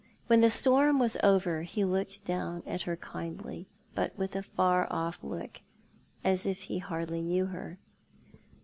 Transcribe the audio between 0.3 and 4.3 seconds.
the storm was over he looked down at her kindly, but